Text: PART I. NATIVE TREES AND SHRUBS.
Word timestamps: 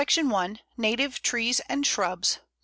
PART 0.03 0.17
I. 0.17 0.55
NATIVE 0.77 1.21
TREES 1.21 1.59
AND 1.69 1.85
SHRUBS. 1.85 2.39